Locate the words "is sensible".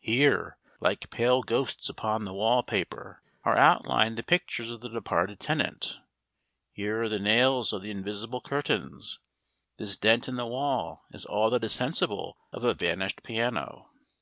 11.64-12.36